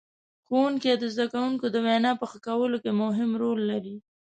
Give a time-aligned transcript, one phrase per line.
[0.45, 3.95] ښوونکي د زدهکوونکو د وینا په ښه کولو کې مهم رول لري.